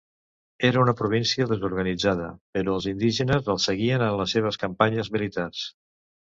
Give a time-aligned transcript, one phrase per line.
[0.69, 5.65] Era una província desorganitzada, però els indígenes el seguien en les seves campanyes militars.